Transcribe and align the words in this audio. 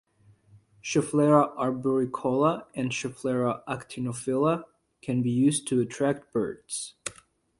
"Schefflera 0.81 1.55
arboricola" 1.57 2.65
and 2.73 2.89
"Schefflera 2.89 3.63
actinophylla" 3.67 4.63
can 5.03 5.21
be 5.21 5.29
used 5.29 5.67
to 5.67 5.79
attract 5.79 6.33
birds. 6.33 6.95